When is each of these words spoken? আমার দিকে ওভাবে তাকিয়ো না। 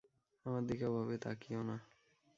আমার 0.45 0.63
দিকে 0.65 0.85
ওভাবে 0.85 1.15
তাকিয়ো 1.17 1.61
না। 1.63 1.75